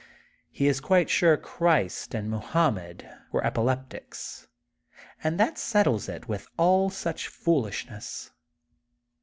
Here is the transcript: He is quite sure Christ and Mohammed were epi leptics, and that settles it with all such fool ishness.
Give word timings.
He 0.49 0.67
is 0.67 0.81
quite 0.81 1.11
sure 1.11 1.37
Christ 1.37 2.15
and 2.15 2.27
Mohammed 2.27 3.07
were 3.31 3.45
epi 3.45 3.61
leptics, 3.61 4.47
and 5.23 5.39
that 5.39 5.59
settles 5.59 6.09
it 6.09 6.27
with 6.27 6.47
all 6.57 6.89
such 6.89 7.27
fool 7.27 7.67
ishness. 7.67 8.31